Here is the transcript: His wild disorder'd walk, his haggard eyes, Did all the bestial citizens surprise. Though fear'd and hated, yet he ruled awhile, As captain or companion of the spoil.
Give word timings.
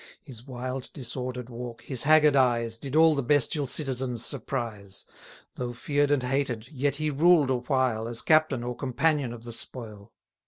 His 0.23 0.41
wild 0.47 0.91
disorder'd 0.93 1.47
walk, 1.47 1.83
his 1.83 2.05
haggard 2.05 2.35
eyes, 2.35 2.79
Did 2.79 2.95
all 2.95 3.13
the 3.13 3.21
bestial 3.21 3.67
citizens 3.67 4.25
surprise. 4.25 5.05
Though 5.57 5.73
fear'd 5.73 6.09
and 6.09 6.23
hated, 6.23 6.69
yet 6.69 6.95
he 6.95 7.11
ruled 7.11 7.51
awhile, 7.51 8.07
As 8.07 8.23
captain 8.23 8.63
or 8.63 8.75
companion 8.75 9.31
of 9.31 9.43
the 9.43 9.53
spoil. 9.53 10.11